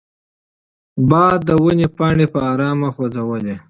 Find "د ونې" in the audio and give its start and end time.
1.47-1.87